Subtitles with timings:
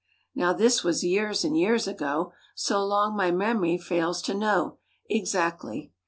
[0.33, 5.91] Now this was years and years ago; So long my mem'ry fails to know Exactly.